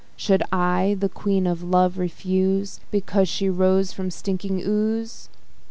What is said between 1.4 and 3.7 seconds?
of Love refuse, Because she